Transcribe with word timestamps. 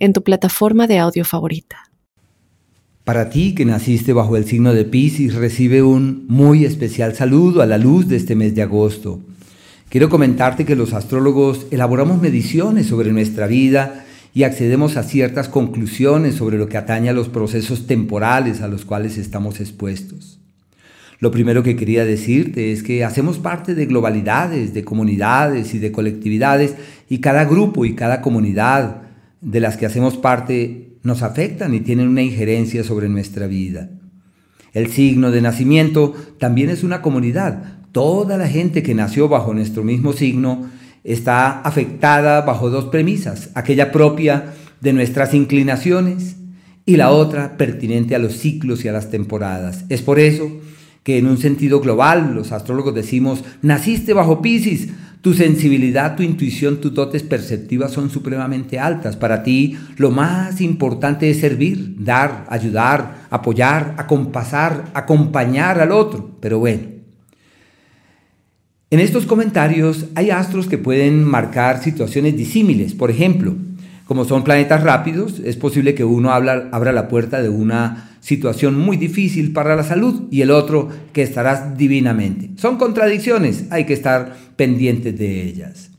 en 0.00 0.12
tu 0.12 0.24
plataforma 0.24 0.88
de 0.88 0.98
audio 0.98 1.24
favorita. 1.24 1.90
Para 3.04 3.30
ti 3.30 3.54
que 3.54 3.64
naciste 3.64 4.12
bajo 4.12 4.36
el 4.36 4.44
signo 4.44 4.72
de 4.72 4.84
Pisces, 4.84 5.34
recibe 5.34 5.82
un 5.82 6.26
muy 6.28 6.64
especial 6.64 7.14
saludo 7.14 7.62
a 7.62 7.66
la 7.66 7.78
luz 7.78 8.08
de 8.08 8.16
este 8.16 8.34
mes 8.34 8.54
de 8.54 8.62
agosto. 8.62 9.20
Quiero 9.88 10.08
comentarte 10.08 10.64
que 10.64 10.76
los 10.76 10.92
astrólogos 10.92 11.66
elaboramos 11.70 12.20
mediciones 12.20 12.86
sobre 12.86 13.12
nuestra 13.12 13.46
vida 13.46 14.04
y 14.32 14.44
accedemos 14.44 14.96
a 14.96 15.02
ciertas 15.02 15.48
conclusiones 15.48 16.36
sobre 16.36 16.56
lo 16.56 16.68
que 16.68 16.76
atañe 16.76 17.08
a 17.08 17.12
los 17.12 17.28
procesos 17.28 17.86
temporales 17.86 18.60
a 18.60 18.68
los 18.68 18.84
cuales 18.84 19.18
estamos 19.18 19.60
expuestos. 19.60 20.38
Lo 21.18 21.30
primero 21.30 21.62
que 21.62 21.76
quería 21.76 22.04
decirte 22.06 22.72
es 22.72 22.82
que 22.82 23.04
hacemos 23.04 23.38
parte 23.38 23.74
de 23.74 23.86
globalidades, 23.86 24.72
de 24.72 24.84
comunidades 24.84 25.74
y 25.74 25.78
de 25.78 25.92
colectividades 25.92 26.76
y 27.08 27.18
cada 27.18 27.44
grupo 27.44 27.84
y 27.84 27.94
cada 27.94 28.22
comunidad 28.22 29.09
de 29.40 29.60
las 29.60 29.76
que 29.76 29.86
hacemos 29.86 30.16
parte 30.16 30.96
nos 31.02 31.22
afectan 31.22 31.74
y 31.74 31.80
tienen 31.80 32.08
una 32.08 32.22
injerencia 32.22 32.84
sobre 32.84 33.08
nuestra 33.08 33.46
vida. 33.46 33.90
El 34.72 34.90
signo 34.90 35.30
de 35.30 35.40
nacimiento 35.40 36.14
también 36.38 36.70
es 36.70 36.84
una 36.84 37.02
comunidad. 37.02 37.78
Toda 37.92 38.36
la 38.36 38.48
gente 38.48 38.82
que 38.82 38.94
nació 38.94 39.28
bajo 39.28 39.52
nuestro 39.54 39.82
mismo 39.82 40.12
signo 40.12 40.68
está 41.02 41.60
afectada 41.60 42.42
bajo 42.42 42.70
dos 42.70 42.86
premisas, 42.86 43.50
aquella 43.54 43.90
propia 43.90 44.52
de 44.80 44.92
nuestras 44.92 45.34
inclinaciones 45.34 46.36
y 46.86 46.96
la 46.96 47.10
otra 47.10 47.56
pertinente 47.56 48.14
a 48.14 48.18
los 48.18 48.34
ciclos 48.34 48.84
y 48.84 48.88
a 48.88 48.92
las 48.92 49.10
temporadas. 49.10 49.84
Es 49.88 50.02
por 50.02 50.18
eso 50.18 50.50
que 51.02 51.18
en 51.18 51.26
un 51.26 51.38
sentido 51.38 51.80
global 51.80 52.34
los 52.34 52.52
astrólogos 52.52 52.94
decimos, 52.94 53.42
naciste 53.62 54.12
bajo 54.12 54.42
Pisces, 54.42 54.88
tu 55.20 55.34
sensibilidad, 55.34 56.16
tu 56.16 56.22
intuición, 56.22 56.80
tus 56.80 56.94
dotes 56.94 57.22
perceptivas 57.22 57.92
son 57.92 58.10
supremamente 58.10 58.78
altas. 58.78 59.16
Para 59.16 59.42
ti 59.42 59.76
lo 59.96 60.10
más 60.10 60.60
importante 60.60 61.28
es 61.28 61.40
servir, 61.40 61.96
dar, 61.98 62.46
ayudar, 62.48 63.26
apoyar, 63.30 63.94
acompasar, 63.98 64.86
acompañar 64.94 65.78
al 65.80 65.92
otro. 65.92 66.30
Pero 66.40 66.58
bueno, 66.58 66.82
en 68.90 69.00
estos 69.00 69.26
comentarios 69.26 70.06
hay 70.14 70.30
astros 70.30 70.66
que 70.66 70.78
pueden 70.78 71.22
marcar 71.22 71.82
situaciones 71.82 72.36
disímiles. 72.36 72.94
Por 72.94 73.10
ejemplo, 73.10 73.54
como 74.10 74.24
son 74.24 74.42
planetas 74.42 74.82
rápidos, 74.82 75.40
es 75.44 75.54
posible 75.54 75.94
que 75.94 76.02
uno 76.02 76.32
abra 76.32 76.92
la 76.92 77.06
puerta 77.06 77.40
de 77.40 77.48
una 77.48 78.10
situación 78.18 78.76
muy 78.76 78.96
difícil 78.96 79.52
para 79.52 79.76
la 79.76 79.84
salud 79.84 80.24
y 80.32 80.40
el 80.40 80.50
otro 80.50 80.88
que 81.12 81.22
estarás 81.22 81.78
divinamente. 81.78 82.50
Son 82.56 82.76
contradicciones, 82.76 83.66
hay 83.70 83.84
que 83.84 83.92
estar 83.92 84.36
pendientes 84.56 85.16
de 85.16 85.44
ellas. 85.44 85.92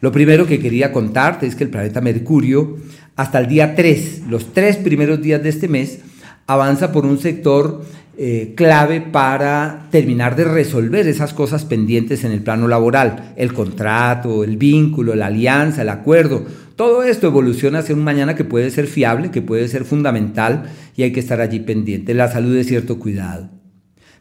Lo 0.00 0.12
primero 0.12 0.46
que 0.46 0.60
quería 0.60 0.92
contarte 0.92 1.46
es 1.46 1.56
que 1.56 1.64
el 1.64 1.68
planeta 1.68 2.00
Mercurio, 2.00 2.78
hasta 3.16 3.38
el 3.38 3.48
día 3.48 3.74
3, 3.74 4.22
los 4.30 4.54
tres 4.54 4.78
primeros 4.78 5.20
días 5.20 5.42
de 5.42 5.50
este 5.50 5.68
mes, 5.68 5.98
avanza 6.46 6.90
por 6.90 7.04
un 7.04 7.18
sector 7.18 7.84
eh, 8.20 8.54
clave 8.56 9.00
para 9.00 9.86
terminar 9.92 10.34
de 10.34 10.42
resolver 10.42 11.06
esas 11.06 11.32
cosas 11.32 11.64
pendientes 11.64 12.24
en 12.24 12.32
el 12.32 12.42
plano 12.42 12.66
laboral, 12.66 13.32
el 13.36 13.52
contrato, 13.52 14.42
el 14.42 14.56
vínculo, 14.56 15.14
la 15.14 15.26
alianza, 15.26 15.82
el 15.82 15.88
acuerdo. 15.88 16.44
Todo 16.74 17.04
esto 17.04 17.28
evoluciona 17.28 17.78
hacia 17.78 17.94
un 17.94 18.02
mañana 18.02 18.34
que 18.34 18.42
puede 18.42 18.72
ser 18.72 18.88
fiable, 18.88 19.30
que 19.30 19.40
puede 19.40 19.68
ser 19.68 19.84
fundamental 19.84 20.64
y 20.96 21.04
hay 21.04 21.12
que 21.12 21.20
estar 21.20 21.40
allí 21.40 21.60
pendiente. 21.60 22.12
La 22.12 22.26
salud 22.26 22.56
de 22.56 22.64
cierto 22.64 22.98
cuidado. 22.98 23.50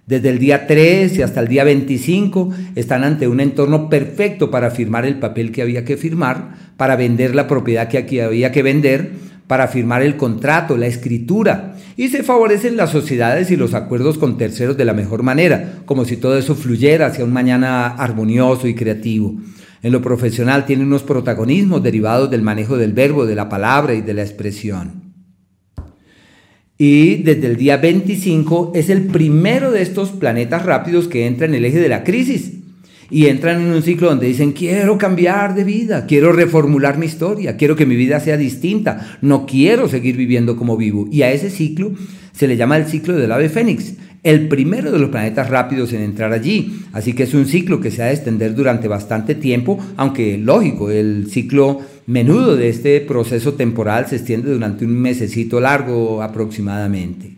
Desde 0.05 0.29
el 0.29 0.37
día 0.37 0.67
13 0.67 1.23
hasta 1.23 1.39
el 1.39 1.47
día 1.47 1.63
25 1.63 2.53
están 2.75 3.03
ante 3.03 3.27
un 3.27 3.39
entorno 3.39 3.89
perfecto 3.89 4.51
para 4.51 4.69
firmar 4.69 5.07
el 5.07 5.17
papel 5.17 5.51
que 5.51 5.63
había 5.63 5.83
que 5.85 5.97
firmar, 5.97 6.53
para 6.77 6.95
vender 6.97 7.33
la 7.33 7.47
propiedad 7.47 7.87
que 7.87 7.97
aquí 7.97 8.19
había 8.19 8.51
que 8.51 8.61
vender, 8.61 9.11
para 9.47 9.67
firmar 9.67 10.01
el 10.01 10.17
contrato, 10.17 10.77
la 10.77 10.87
escritura, 10.87 11.77
y 11.95 12.09
se 12.09 12.21
favorecen 12.21 12.77
las 12.77 12.91
sociedades 12.91 13.49
y 13.49 13.55
los 13.55 13.73
acuerdos 13.73 14.17
con 14.17 14.37
terceros 14.37 14.77
de 14.77 14.85
la 14.85 14.93
mejor 14.93 15.23
manera, 15.23 15.79
como 15.85 16.05
si 16.05 16.17
todo 16.17 16.37
eso 16.37 16.53
fluyera 16.53 17.07
hacia 17.07 17.23
un 17.23 17.33
mañana 17.33 17.87
armonioso 17.87 18.67
y 18.67 18.75
creativo. 18.75 19.35
En 19.81 19.93
lo 19.93 20.01
profesional 20.01 20.65
tiene 20.65 20.83
unos 20.83 21.03
protagonismos 21.03 21.81
derivados 21.81 22.29
del 22.29 22.41
manejo 22.41 22.77
del 22.77 22.93
verbo, 22.93 23.25
de 23.25 23.35
la 23.35 23.47
palabra 23.47 23.93
y 23.93 24.01
de 24.01 24.13
la 24.13 24.23
expresión. 24.23 25.07
Y 26.77 27.23
desde 27.23 27.47
el 27.47 27.57
día 27.57 27.77
25 27.77 28.73
es 28.75 28.89
el 28.89 29.07
primero 29.07 29.71
de 29.71 29.81
estos 29.81 30.09
planetas 30.09 30.65
rápidos 30.65 31.07
que 31.07 31.25
entra 31.25 31.47
en 31.47 31.55
el 31.55 31.65
eje 31.65 31.79
de 31.79 31.89
la 31.89 32.03
crisis 32.03 32.56
y 33.09 33.27
entran 33.27 33.61
en 33.61 33.67
un 33.67 33.81
ciclo 33.81 34.09
donde 34.09 34.27
dicen, 34.27 34.51
quiero 34.51 34.97
cambiar 34.97 35.55
de 35.55 35.63
vida, 35.63 36.05
quiero 36.05 36.31
reformular 36.31 36.97
mi 36.97 37.05
historia, 37.05 37.57
quiero 37.57 37.75
que 37.75 37.85
mi 37.85 37.95
vida 37.95 38.19
sea 38.19 38.37
distinta, 38.37 39.17
no 39.21 39.45
quiero 39.45 39.87
seguir 39.87 40.17
viviendo 40.17 40.57
como 40.57 40.77
vivo. 40.77 41.07
Y 41.11 41.21
a 41.21 41.31
ese 41.31 41.49
ciclo 41.49 41.93
se 42.33 42.47
le 42.47 42.57
llama 42.57 42.77
el 42.77 42.85
ciclo 42.85 43.15
del 43.15 43.31
ave 43.31 43.49
fénix, 43.49 43.93
el 44.23 44.47
primero 44.49 44.91
de 44.91 44.99
los 44.99 45.09
planetas 45.09 45.49
rápidos 45.49 45.93
en 45.93 46.01
entrar 46.01 46.33
allí. 46.33 46.81
Así 46.91 47.13
que 47.13 47.23
es 47.23 47.33
un 47.33 47.45
ciclo 47.45 47.79
que 47.79 47.91
se 47.91 48.03
ha 48.03 48.07
de 48.07 48.13
extender 48.13 48.55
durante 48.55 48.87
bastante 48.87 49.35
tiempo, 49.35 49.79
aunque 49.95 50.37
lógico, 50.37 50.91
el 50.91 51.27
ciclo 51.29 51.79
menudo 52.07 52.55
de 52.55 52.69
este 52.69 52.99
proceso 53.01 53.53
temporal 53.53 54.07
se 54.07 54.17
extiende 54.17 54.51
durante 54.51 54.85
un 54.85 54.91
mesecito 54.91 55.59
largo 55.59 56.21
aproximadamente. 56.21 57.36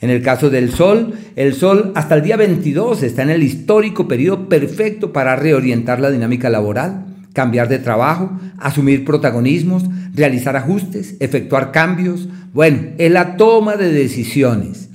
En 0.00 0.10
el 0.10 0.22
caso 0.22 0.48
del 0.48 0.70
Sol, 0.72 1.14
el 1.34 1.54
Sol 1.54 1.92
hasta 1.96 2.14
el 2.14 2.22
día 2.22 2.36
22 2.36 3.02
está 3.02 3.22
en 3.22 3.30
el 3.30 3.42
histórico 3.42 4.06
periodo 4.06 4.48
perfecto 4.48 5.12
para 5.12 5.34
reorientar 5.34 6.00
la 6.00 6.10
dinámica 6.10 6.50
laboral, 6.50 7.06
cambiar 7.32 7.68
de 7.68 7.80
trabajo, 7.80 8.38
asumir 8.58 9.04
protagonismos, 9.04 9.84
realizar 10.14 10.56
ajustes, 10.56 11.16
efectuar 11.18 11.72
cambios. 11.72 12.28
Bueno, 12.52 12.90
es 12.96 13.10
la 13.10 13.36
toma 13.36 13.76
de 13.76 13.92
decisiones. 13.92 14.88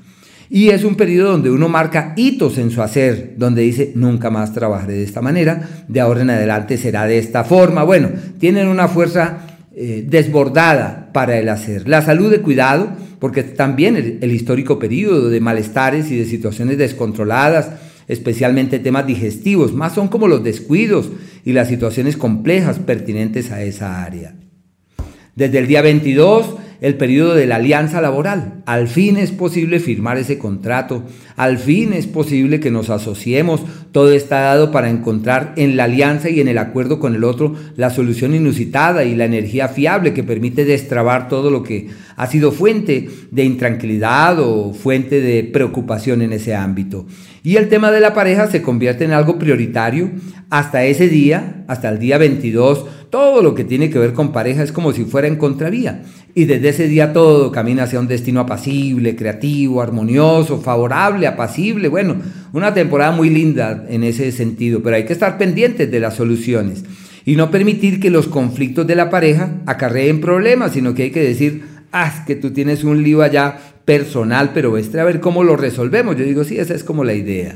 Y 0.49 0.69
es 0.69 0.83
un 0.83 0.95
periodo 0.95 1.31
donde 1.31 1.49
uno 1.49 1.67
marca 1.67 2.13
hitos 2.15 2.57
en 2.57 2.69
su 2.69 2.81
hacer, 2.81 3.33
donde 3.37 3.63
dice, 3.63 3.91
nunca 3.95 4.29
más 4.29 4.53
trabajaré 4.53 4.93
de 4.93 5.03
esta 5.03 5.21
manera, 5.21 5.67
de 5.87 5.99
ahora 5.99 6.21
en 6.21 6.29
adelante 6.29 6.77
será 6.77 7.07
de 7.07 7.17
esta 7.17 7.43
forma. 7.43 7.83
Bueno, 7.83 8.09
tienen 8.39 8.67
una 8.67 8.87
fuerza 8.87 9.39
eh, 9.75 10.05
desbordada 10.07 11.09
para 11.11 11.39
el 11.39 11.49
hacer. 11.49 11.89
La 11.89 12.03
salud 12.03 12.29
de 12.29 12.41
cuidado, 12.41 12.89
porque 13.23 13.43
también 13.43 14.19
el, 14.19 14.31
histórico 14.33 14.79
periodo 14.79 15.29
de 15.29 15.39
malestares 15.39 16.11
y 16.11 16.17
de 16.17 16.25
situaciones 16.25 16.77
descontroladas, 16.77 17.69
especialmente 18.09 18.79
temas 18.79 19.07
digestivos, 19.07 19.73
más 19.73 19.93
son 19.93 20.09
como 20.09 20.27
los 20.27 20.43
descuidos 20.43 21.09
y 21.45 21.53
las 21.53 21.69
situaciones 21.69 22.17
complejas 22.17 22.79
pertinentes 22.79 23.49
a 23.49 23.63
esa 23.63 24.03
área. 24.03 24.35
Desde 25.37 25.59
el 25.59 25.67
día 25.67 25.81
22 25.81 26.57
el 26.83 26.95
periodo 26.95 27.33
de 27.33 27.47
la 27.47 27.55
alianza 27.55 28.01
laboral. 28.01 28.61
Al 28.65 28.89
fin 28.89 29.15
es 29.15 29.31
posible 29.31 29.79
firmar 29.79 30.17
ese 30.17 30.37
contrato, 30.37 31.03
al 31.37 31.57
fin 31.57 31.93
es 31.93 32.07
posible 32.07 32.59
que 32.59 32.71
nos 32.71 32.89
asociemos. 32.89 33.61
Todo 33.93 34.11
está 34.11 34.41
dado 34.41 34.69
para 34.69 34.89
encontrar 34.89 35.53
en 35.55 35.77
la 35.77 35.85
alianza 35.85 36.29
y 36.29 36.41
en 36.41 36.49
el 36.49 36.57
acuerdo 36.57 36.99
con 36.99 37.15
el 37.15 37.23
otro 37.23 37.55
la 37.77 37.89
solución 37.89 38.35
inusitada 38.35 39.05
y 39.05 39.15
la 39.15 39.23
energía 39.23 39.69
fiable 39.69 40.13
que 40.13 40.25
permite 40.25 40.65
destrabar 40.65 41.29
todo 41.29 41.49
lo 41.49 41.63
que 41.63 41.87
ha 42.17 42.27
sido 42.27 42.51
fuente 42.51 43.09
de 43.31 43.45
intranquilidad 43.45 44.39
o 44.41 44.73
fuente 44.73 45.21
de 45.21 45.45
preocupación 45.45 46.21
en 46.21 46.33
ese 46.33 46.53
ámbito. 46.53 47.05
Y 47.43 47.55
el 47.55 47.69
tema 47.69 47.91
de 47.91 48.01
la 48.01 48.13
pareja 48.13 48.47
se 48.47 48.61
convierte 48.61 49.05
en 49.05 49.13
algo 49.13 49.39
prioritario 49.39 50.11
hasta 50.49 50.83
ese 50.83 51.07
día, 51.07 51.63
hasta 51.69 51.87
el 51.87 51.99
día 51.99 52.17
22 52.17 52.87
todo 53.13 53.43
lo 53.43 53.53
que 53.53 53.63
tiene 53.63 53.91
que 53.91 53.99
ver 53.99 54.13
con 54.13 54.31
pareja 54.31 54.63
es 54.63 54.71
como 54.71 54.91
si 54.91 55.05
fuera 55.05 55.27
en 55.27 55.35
contravía. 55.35 56.01
Y 56.35 56.45
desde 56.45 56.69
ese 56.69 56.87
día 56.87 57.13
todo 57.13 57.51
camina 57.51 57.83
hacia 57.83 57.99
un 57.99 58.07
destino 58.07 58.39
apacible, 58.39 59.15
creativo, 59.15 59.81
armonioso, 59.81 60.59
favorable, 60.61 61.27
apacible. 61.27 61.87
Bueno, 61.89 62.15
una 62.53 62.73
temporada 62.73 63.11
muy 63.11 63.29
linda 63.29 63.85
en 63.87 64.03
ese 64.03 64.31
sentido, 64.31 64.81
pero 64.81 64.95
hay 64.95 65.05
que 65.05 65.13
estar 65.13 65.37
pendientes 65.37 65.91
de 65.91 65.99
las 65.99 66.15
soluciones 66.15 66.83
y 67.25 67.35
no 67.35 67.51
permitir 67.51 67.99
que 67.99 68.09
los 68.09 68.27
conflictos 68.27 68.87
de 68.87 68.95
la 68.95 69.11
pareja 69.11 69.61
acarreen 69.67 70.21
problemas, 70.21 70.73
sino 70.73 70.95
que 70.95 71.03
hay 71.03 71.11
que 71.11 71.21
decir, 71.21 71.65
ah, 71.91 72.23
que 72.25 72.35
tú 72.35 72.51
tienes 72.51 72.83
un 72.83 73.03
lío 73.03 73.21
allá 73.21 73.57
personal, 73.85 74.51
pero 74.55 74.77
este 74.77 74.99
a 74.99 75.03
ver 75.03 75.19
cómo 75.19 75.43
lo 75.43 75.55
resolvemos. 75.55 76.17
Yo 76.17 76.25
digo, 76.25 76.43
sí, 76.43 76.57
esa 76.57 76.73
es 76.73 76.83
como 76.83 77.03
la 77.03 77.13
idea. 77.13 77.55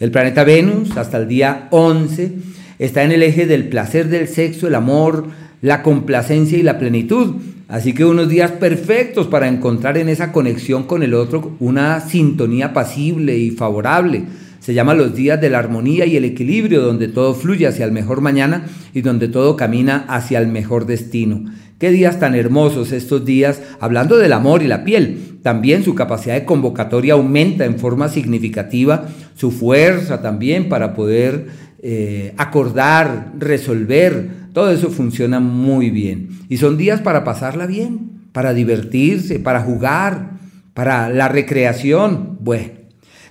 El 0.00 0.10
planeta 0.10 0.42
Venus, 0.42 0.96
hasta 0.96 1.18
el 1.18 1.28
día 1.28 1.68
11, 1.70 2.32
está 2.80 3.04
en 3.04 3.12
el 3.12 3.22
eje 3.22 3.46
del 3.46 3.68
placer 3.68 4.08
del 4.08 4.26
sexo, 4.26 4.66
el 4.66 4.74
amor, 4.74 5.28
la 5.62 5.82
complacencia 5.82 6.58
y 6.58 6.62
la 6.62 6.78
plenitud. 6.78 7.36
Así 7.68 7.94
que 7.94 8.04
unos 8.04 8.28
días 8.28 8.52
perfectos 8.52 9.26
para 9.26 9.48
encontrar 9.48 9.96
en 9.96 10.08
esa 10.08 10.32
conexión 10.32 10.84
con 10.84 11.02
el 11.02 11.14
otro 11.14 11.56
una 11.60 12.00
sintonía 12.00 12.74
pasible 12.74 13.38
y 13.38 13.50
favorable. 13.50 14.24
Se 14.60 14.74
llama 14.74 14.94
los 14.94 15.14
días 15.14 15.40
de 15.40 15.50
la 15.50 15.58
armonía 15.58 16.06
y 16.06 16.16
el 16.16 16.24
equilibrio, 16.24 16.82
donde 16.82 17.08
todo 17.08 17.34
fluye 17.34 17.66
hacia 17.66 17.84
el 17.84 17.92
mejor 17.92 18.20
mañana 18.20 18.66
y 18.92 19.00
donde 19.00 19.28
todo 19.28 19.56
camina 19.56 20.04
hacia 20.08 20.38
el 20.38 20.48
mejor 20.48 20.86
destino. 20.86 21.44
Qué 21.78 21.90
días 21.90 22.18
tan 22.20 22.34
hermosos 22.34 22.92
estos 22.92 23.24
días, 23.24 23.60
hablando 23.80 24.16
del 24.16 24.32
amor 24.32 24.62
y 24.62 24.68
la 24.68 24.84
piel. 24.84 25.38
También 25.42 25.84
su 25.84 25.94
capacidad 25.94 26.34
de 26.34 26.44
convocatoria 26.44 27.14
aumenta 27.14 27.64
en 27.64 27.78
forma 27.78 28.08
significativa, 28.08 29.08
su 29.34 29.50
fuerza 29.50 30.22
también 30.22 30.68
para 30.68 30.94
poder 30.94 31.46
eh, 31.86 32.32
acordar, 32.38 33.32
resolver, 33.38 34.30
todo 34.54 34.70
eso 34.70 34.88
funciona 34.88 35.38
muy 35.38 35.90
bien. 35.90 36.30
Y 36.48 36.56
son 36.56 36.78
días 36.78 37.02
para 37.02 37.24
pasarla 37.24 37.66
bien, 37.66 38.22
para 38.32 38.54
divertirse, 38.54 39.38
para 39.38 39.60
jugar, 39.60 40.30
para 40.72 41.10
la 41.10 41.28
recreación. 41.28 42.38
Bueno, 42.40 42.70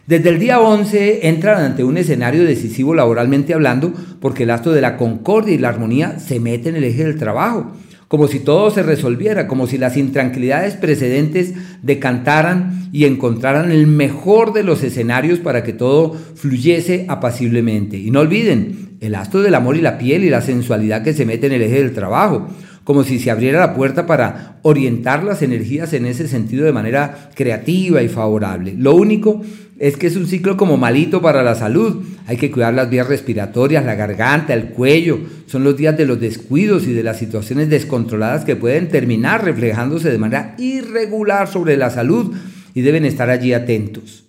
desde 0.05 0.29
el 0.29 0.37
día 0.37 0.59
11 0.59 1.29
entran 1.29 1.63
ante 1.63 1.83
un 1.83 1.97
escenario 1.97 2.43
decisivo 2.43 2.93
laboralmente 2.93 3.55
hablando 3.55 3.91
porque 4.21 4.43
el 4.43 4.51
acto 4.51 4.71
de 4.71 4.81
la 4.81 4.97
concordia 4.97 5.55
y 5.55 5.57
la 5.57 5.69
armonía 5.69 6.19
se 6.19 6.39
mete 6.39 6.69
en 6.69 6.75
el 6.75 6.83
eje 6.83 7.05
del 7.05 7.17
trabajo 7.17 7.71
como 8.13 8.27
si 8.27 8.39
todo 8.39 8.69
se 8.69 8.83
resolviera, 8.83 9.47
como 9.47 9.65
si 9.65 9.79
las 9.79 9.97
intranquilidades 9.97 10.75
precedentes 10.75 11.55
decantaran 11.81 12.89
y 12.91 13.05
encontraran 13.05 13.71
el 13.71 13.87
mejor 13.87 14.53
de 14.53 14.61
los 14.61 14.83
escenarios 14.83 15.39
para 15.39 15.63
que 15.63 15.73
todo 15.73 16.13
fluyese 16.13 17.07
apaciblemente. 17.09 17.97
Y 17.97 18.11
no 18.11 18.19
olviden, 18.19 18.97
el 18.99 19.15
astro 19.15 19.41
del 19.41 19.55
amor 19.55 19.77
y 19.77 19.81
la 19.81 19.97
piel 19.97 20.23
y 20.23 20.29
la 20.29 20.41
sensualidad 20.41 21.01
que 21.01 21.13
se 21.13 21.25
mete 21.25 21.47
en 21.47 21.53
el 21.53 21.63
eje 21.63 21.81
del 21.81 21.93
trabajo, 21.93 22.49
como 22.83 23.03
si 23.03 23.19
se 23.19 23.31
abriera 23.31 23.59
la 23.59 23.73
puerta 23.73 24.05
para 24.05 24.57
orientar 24.61 25.23
las 25.23 25.41
energías 25.41 25.93
en 25.93 26.05
ese 26.05 26.27
sentido 26.27 26.65
de 26.65 26.73
manera 26.73 27.29
creativa 27.33 28.01
y 28.01 28.09
favorable. 28.09 28.75
Lo 28.77 28.95
único 28.95 29.41
es 29.79 29.97
que 29.97 30.07
es 30.07 30.15
un 30.15 30.27
ciclo 30.27 30.57
como 30.57 30.77
malito 30.77 31.21
para 31.21 31.43
la 31.43 31.55
salud. 31.55 32.03
Hay 32.27 32.37
que 32.37 32.51
cuidar 32.51 32.73
las 32.73 32.89
vías 32.89 33.07
respiratorias, 33.07 33.85
la 33.85 33.95
garganta, 33.95 34.53
el 34.53 34.69
cuello. 34.69 35.19
Son 35.47 35.63
los 35.63 35.77
días 35.77 35.97
de 35.97 36.05
los 36.05 36.19
descuidos 36.19 36.87
y 36.87 36.93
de 36.93 37.03
las 37.03 37.17
situaciones 37.17 37.69
descontroladas 37.69 38.45
que 38.45 38.55
pueden 38.55 38.89
terminar 38.89 39.43
reflejándose 39.43 40.11
de 40.11 40.17
manera 40.17 40.55
irregular 40.57 41.47
sobre 41.47 41.77
la 41.77 41.89
salud 41.89 42.33
y 42.73 42.81
deben 42.81 43.05
estar 43.05 43.29
allí 43.29 43.53
atentos. 43.53 44.25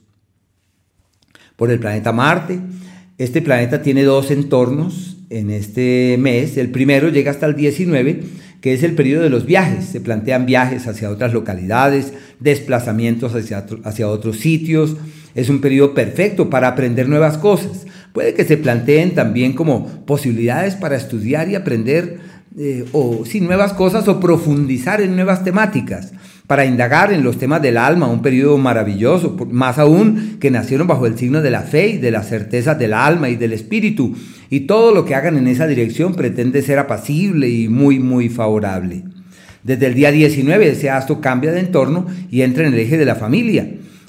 Por 1.56 1.70
el 1.70 1.78
planeta 1.78 2.12
Marte, 2.12 2.58
este 3.18 3.42
planeta 3.42 3.80
tiene 3.82 4.02
dos 4.02 4.30
entornos 4.30 5.18
en 5.30 5.50
este 5.50 6.16
mes. 6.18 6.56
El 6.56 6.70
primero 6.70 7.08
llega 7.08 7.30
hasta 7.30 7.46
el 7.46 7.54
19 7.54 8.22
que 8.64 8.72
es 8.72 8.82
el 8.82 8.94
periodo 8.94 9.24
de 9.24 9.28
los 9.28 9.44
viajes. 9.44 9.84
Se 9.84 10.00
plantean 10.00 10.46
viajes 10.46 10.86
hacia 10.86 11.10
otras 11.10 11.34
localidades, 11.34 12.14
desplazamientos 12.40 13.34
hacia, 13.34 13.66
hacia 13.84 14.08
otros 14.08 14.38
sitios. 14.38 14.96
Es 15.34 15.50
un 15.50 15.60
periodo 15.60 15.92
perfecto 15.92 16.48
para 16.48 16.68
aprender 16.68 17.06
nuevas 17.06 17.36
cosas. 17.36 17.84
Puede 18.14 18.32
que 18.32 18.46
se 18.46 18.56
planteen 18.56 19.14
también 19.14 19.52
como 19.52 20.06
posibilidades 20.06 20.76
para 20.76 20.96
estudiar 20.96 21.50
y 21.50 21.56
aprender 21.56 22.20
eh, 22.56 22.86
o 22.92 23.26
sin 23.26 23.44
nuevas 23.44 23.74
cosas 23.74 24.08
o 24.08 24.18
profundizar 24.18 25.02
en 25.02 25.14
nuevas 25.14 25.44
temáticas 25.44 26.14
para 26.46 26.66
indagar 26.66 27.12
en 27.12 27.24
los 27.24 27.38
temas 27.38 27.62
del 27.62 27.78
alma, 27.78 28.06
un 28.06 28.20
periodo 28.20 28.58
maravilloso, 28.58 29.36
más 29.50 29.78
aún 29.78 30.36
que 30.40 30.50
nacieron 30.50 30.86
bajo 30.86 31.06
el 31.06 31.16
signo 31.16 31.40
de 31.40 31.50
la 31.50 31.62
fe 31.62 31.88
y 31.88 31.98
de 31.98 32.10
las 32.10 32.28
certezas 32.28 32.78
del 32.78 32.92
alma 32.92 33.30
y 33.30 33.36
del 33.36 33.54
espíritu, 33.54 34.14
y 34.50 34.60
todo 34.60 34.94
lo 34.94 35.06
que 35.06 35.14
hagan 35.14 35.38
en 35.38 35.48
esa 35.48 35.66
dirección 35.66 36.14
pretende 36.14 36.60
ser 36.60 36.78
apacible 36.78 37.48
y 37.48 37.68
muy, 37.68 37.98
muy 37.98 38.28
favorable. 38.28 39.04
Desde 39.62 39.86
el 39.86 39.94
día 39.94 40.10
19 40.10 40.68
ese 40.68 40.90
astro 40.90 41.22
cambia 41.22 41.50
de 41.50 41.60
entorno 41.60 42.06
y 42.30 42.42
entra 42.42 42.66
en 42.66 42.74
el 42.74 42.80
eje 42.80 42.98
de 42.98 43.06
la 43.06 43.14
familia. 43.14 43.66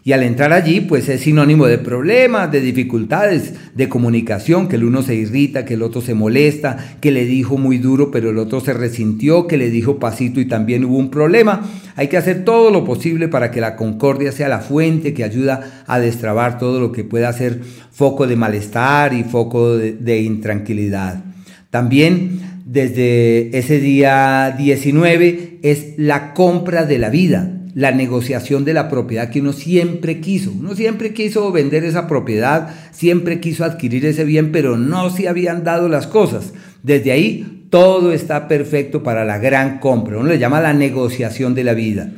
Y 0.07 0.13
al 0.13 0.21
entrar 0.21 0.53
allí, 0.53 0.81
pues 0.81 1.09
es 1.09 1.21
sinónimo 1.21 1.65
de 1.65 1.79
problemas, 1.79 2.51
de 2.51 2.61
dificultades, 2.61 3.55
de 3.73 3.89
comunicación, 3.89 4.67
que 4.67 4.75
el 4.75 4.83
uno 4.83 5.01
se 5.01 5.15
irrita, 5.15 5.65
que 5.65 5.73
el 5.73 5.81
otro 5.81 5.99
se 5.99 6.13
molesta, 6.13 6.77
que 7.01 7.09
le 7.09 7.25
dijo 7.25 7.57
muy 7.57 7.79
duro, 7.79 8.11
pero 8.11 8.29
el 8.29 8.37
otro 8.37 8.59
se 8.59 8.73
resintió, 8.73 9.47
que 9.47 9.57
le 9.57 9.71
dijo 9.71 9.97
pasito 9.97 10.39
y 10.39 10.45
también 10.45 10.85
hubo 10.85 10.99
un 10.99 11.09
problema. 11.09 11.67
Hay 11.95 12.07
que 12.07 12.17
hacer 12.17 12.45
todo 12.45 12.69
lo 12.69 12.85
posible 12.85 13.29
para 13.29 13.49
que 13.49 13.61
la 13.61 13.75
concordia 13.75 14.31
sea 14.31 14.47
la 14.47 14.59
fuente 14.59 15.15
que 15.15 15.23
ayuda 15.23 15.83
a 15.87 15.99
destrabar 15.99 16.59
todo 16.59 16.79
lo 16.79 16.91
que 16.91 17.03
pueda 17.03 17.33
ser 17.33 17.61
foco 17.91 18.27
de 18.27 18.35
malestar 18.35 19.11
y 19.11 19.23
foco 19.23 19.75
de, 19.75 19.93
de 19.93 20.21
intranquilidad. 20.21 21.23
También 21.71 22.41
desde 22.63 23.57
ese 23.57 23.79
día 23.79 24.53
19 24.55 25.61
es 25.63 25.95
la 25.97 26.35
compra 26.35 26.85
de 26.85 26.99
la 26.99 27.09
vida 27.09 27.54
la 27.75 27.91
negociación 27.91 28.63
de 28.63 28.73
la 28.73 28.89
propiedad 28.89 29.29
que 29.29 29.41
uno 29.41 29.51
siempre 29.51 30.21
quiso. 30.21 30.51
Uno 30.57 30.75
siempre 30.75 31.13
quiso 31.13 31.51
vender 31.51 31.83
esa 31.83 32.07
propiedad, 32.07 32.73
siempre 32.91 33.41
quiso 33.41 33.65
adquirir 33.65 34.05
ese 34.05 34.23
bien, 34.23 34.53
pero 34.53 34.77
no 34.77 35.09
se 35.09 35.27
habían 35.27 35.65
dado 35.65 35.89
las 35.89 36.07
cosas. 36.07 36.53
Desde 36.83 37.11
ahí 37.11 37.67
todo 37.69 38.13
está 38.13 38.47
perfecto 38.47 39.03
para 39.03 39.25
la 39.25 39.39
gran 39.39 39.79
compra. 39.79 40.17
Uno 40.17 40.29
le 40.29 40.39
llama 40.39 40.61
la 40.61 40.73
negociación 40.73 41.53
de 41.53 41.65
la 41.65 41.73
vida. 41.73 42.11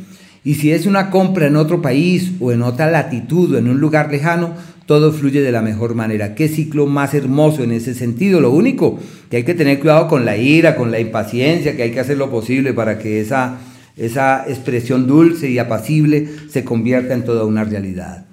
Y 0.43 0.55
si 0.55 0.71
es 0.71 0.85
una 0.85 1.09
compra 1.09 1.47
en 1.47 1.55
otro 1.55 1.81
país 1.81 2.33
o 2.39 2.51
en 2.51 2.61
otra 2.61 2.91
latitud 2.91 3.55
o 3.55 3.57
en 3.57 3.67
un 3.67 3.79
lugar 3.79 4.11
lejano, 4.11 4.53
todo 4.85 5.11
fluye 5.11 5.41
de 5.41 5.51
la 5.51 5.63
mejor 5.63 5.95
manera. 5.95 6.35
Qué 6.35 6.49
ciclo 6.49 6.85
más 6.85 7.15
hermoso 7.15 7.63
en 7.63 7.71
ese 7.71 7.95
sentido. 7.95 8.39
Lo 8.41 8.51
único 8.51 8.99
que 9.31 9.37
hay 9.37 9.43
que 9.43 9.55
tener 9.55 9.79
cuidado 9.79 10.07
con 10.07 10.23
la 10.23 10.37
ira, 10.37 10.75
con 10.75 10.91
la 10.91 10.99
impaciencia, 10.99 11.75
que 11.75 11.81
hay 11.81 11.91
que 11.91 11.99
hacer 11.99 12.17
lo 12.17 12.29
posible 12.29 12.73
para 12.73 12.99
que 12.99 13.19
esa 13.19 13.57
esa 13.97 14.45
expresión 14.47 15.07
dulce 15.07 15.49
y 15.49 15.59
apacible 15.59 16.27
se 16.49 16.63
convierta 16.63 17.13
en 17.13 17.25
toda 17.25 17.45
una 17.45 17.63
realidad. 17.63 18.25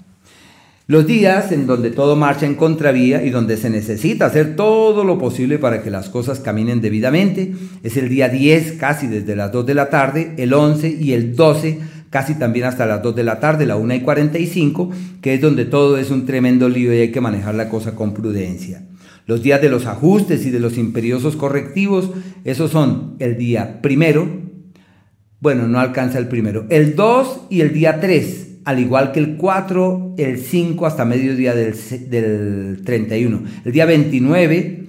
Los 0.86 1.06
días 1.06 1.50
en 1.50 1.66
donde 1.66 1.90
todo 1.90 2.14
marcha 2.14 2.44
en 2.44 2.56
contravía 2.56 3.24
y 3.24 3.30
donde 3.30 3.56
se 3.56 3.70
necesita 3.70 4.26
hacer 4.26 4.54
todo 4.54 5.02
lo 5.02 5.18
posible 5.18 5.58
para 5.58 5.82
que 5.82 5.90
las 5.90 6.10
cosas 6.10 6.40
caminen 6.40 6.82
debidamente 6.82 7.54
es 7.82 7.96
el 7.96 8.10
día 8.10 8.28
10 8.28 8.72
casi 8.72 9.06
desde 9.06 9.34
las 9.34 9.50
2 9.50 9.64
de 9.64 9.74
la 9.74 9.88
tarde, 9.88 10.34
el 10.36 10.52
11 10.52 10.98
y 11.00 11.14
el 11.14 11.34
12 11.34 11.78
casi 12.10 12.34
también 12.34 12.66
hasta 12.66 12.86
las 12.86 13.02
2 13.02 13.16
de 13.16 13.24
la 13.24 13.40
tarde, 13.40 13.66
la 13.66 13.74
1 13.74 13.94
y 13.94 14.00
45, 14.02 14.90
que 15.20 15.34
es 15.34 15.40
donde 15.40 15.64
todo 15.64 15.98
es 15.98 16.12
un 16.12 16.26
tremendo 16.26 16.68
lío 16.68 16.94
y 16.94 16.98
hay 16.98 17.10
que 17.10 17.20
manejar 17.20 17.56
la 17.56 17.68
cosa 17.68 17.96
con 17.96 18.14
prudencia. 18.14 18.82
Los 19.26 19.42
días 19.42 19.60
de 19.60 19.68
los 19.68 19.86
ajustes 19.86 20.46
y 20.46 20.50
de 20.50 20.60
los 20.60 20.78
imperiosos 20.78 21.34
correctivos, 21.34 22.10
esos 22.44 22.70
son 22.70 23.16
el 23.18 23.36
día 23.36 23.80
primero, 23.82 24.28
bueno, 25.44 25.68
no 25.68 25.78
alcanza 25.78 26.18
el 26.18 26.26
primero. 26.26 26.64
El 26.70 26.96
2 26.96 27.48
y 27.50 27.60
el 27.60 27.74
día 27.74 28.00
3, 28.00 28.60
al 28.64 28.78
igual 28.78 29.12
que 29.12 29.20
el 29.20 29.36
4, 29.36 30.14
el 30.16 30.38
5 30.38 30.86
hasta 30.86 31.04
mediodía 31.04 31.54
del, 31.54 31.74
del 32.08 32.80
31. 32.82 33.42
El 33.62 33.70
día 33.72 33.84
29, 33.84 34.86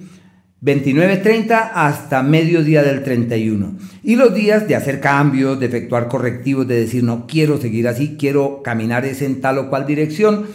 29, 0.62 1.16
30 1.18 1.58
hasta 1.58 2.22
mediodía 2.22 2.82
del 2.82 3.02
31. 3.02 3.76
Y 4.02 4.16
los 4.16 4.34
días 4.34 4.66
de 4.66 4.76
hacer 4.76 5.00
cambios, 5.00 5.60
de 5.60 5.66
efectuar 5.66 6.08
correctivos, 6.08 6.66
de 6.66 6.80
decir 6.80 7.04
no 7.04 7.26
quiero 7.26 7.60
seguir 7.60 7.86
así, 7.86 8.16
quiero 8.18 8.62
caminar 8.62 9.04
en 9.04 9.42
tal 9.42 9.58
o 9.58 9.68
cual 9.68 9.86
dirección, 9.86 10.46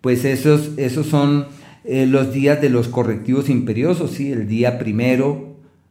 pues 0.00 0.24
esos, 0.24 0.70
esos 0.78 1.06
son 1.06 1.48
eh, 1.84 2.06
los 2.06 2.32
días 2.32 2.62
de 2.62 2.70
los 2.70 2.88
correctivos 2.88 3.50
imperiosos, 3.50 4.12
¿sí? 4.12 4.32
El 4.32 4.48
día 4.48 4.78
primero, 4.78 5.49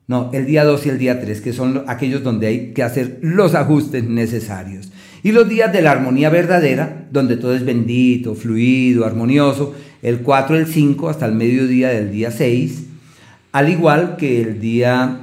no, 0.10 0.32
el 0.34 0.48
día 0.48 0.66
2 0.66 0.88
y 0.88 0.90
el 0.90 0.98
día 0.98 1.22
3, 1.22 1.40
que 1.40 1.54
son 1.54 1.84
aquellos 1.86 2.24
donde 2.24 2.48
hay 2.48 2.74
que 2.74 2.82
hacer 2.82 3.20
los 3.22 3.54
ajustes 3.54 4.06
necesarios. 4.06 4.92
Y 5.22 5.32
los 5.32 5.48
días 5.48 5.72
de 5.72 5.84
la 5.84 5.92
armonía 5.92 6.32
verdadera, 6.32 7.08
donde 7.12 7.38
todo 7.38 7.56
es 7.56 7.64
bendito, 7.64 8.34
fluido, 8.34 9.06
armonioso, 9.06 9.76
el 10.02 10.22
4, 10.22 10.58
el 10.58 10.66
5 10.66 11.10
hasta 11.10 11.28
el 11.28 11.34
mediodía 11.36 11.90
del 11.90 12.12
día 12.12 12.32
6, 12.32 12.86
al 13.52 13.70
igual 13.70 14.18
que 14.18 14.42
el 14.42 14.60
día 14.60 15.20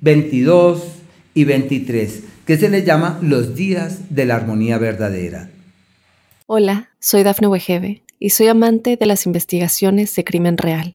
22 0.00 0.78
eh, 0.78 0.86
y 1.34 1.44
23, 1.44 2.22
que 2.46 2.56
se 2.56 2.70
les 2.70 2.86
llama 2.86 3.18
los 3.20 3.54
días 3.54 4.14
de 4.14 4.24
la 4.24 4.36
armonía 4.36 4.78
verdadera. 4.78 5.50
Hola, 6.46 6.88
soy 7.00 7.22
Dafne 7.22 7.48
Wegebe 7.48 8.02
y 8.18 8.30
soy 8.30 8.46
amante 8.46 8.96
de 8.96 9.04
las 9.04 9.26
investigaciones 9.26 10.16
de 10.16 10.24
crimen 10.24 10.56
real. 10.56 10.94